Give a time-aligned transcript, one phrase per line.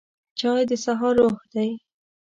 [0.39, 1.69] چای د سهار روح دی